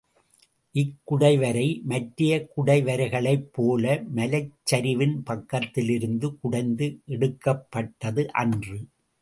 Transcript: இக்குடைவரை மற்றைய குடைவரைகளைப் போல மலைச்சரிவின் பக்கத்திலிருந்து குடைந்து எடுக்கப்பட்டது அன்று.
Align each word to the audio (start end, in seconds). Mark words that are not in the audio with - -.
இக்குடைவரை 0.75 1.65
மற்றைய 1.83 2.33
குடைவரைகளைப் 2.55 3.45
போல 3.51 3.85
மலைச்சரிவின் 4.15 5.15
பக்கத்திலிருந்து 5.29 6.29
குடைந்து 6.39 6.87
எடுக்கப்பட்டது 7.07 8.25
அன்று. 8.33 8.79